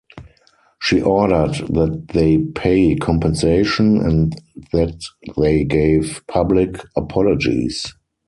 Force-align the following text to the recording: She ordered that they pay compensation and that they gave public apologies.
She 0.81 0.99
ordered 0.99 1.53
that 1.75 2.07
they 2.07 2.39
pay 2.39 2.95
compensation 2.95 3.97
and 3.99 4.33
that 4.71 4.99
they 5.37 5.63
gave 5.63 6.23
public 6.25 6.81
apologies. 6.97 7.93